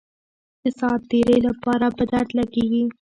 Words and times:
د 0.61 0.63
ساعت 0.79 1.01
تیرۍ 1.09 1.39
لپاره 1.47 1.85
په 1.97 2.03
درد 2.11 2.29
لګېږي. 2.39 2.85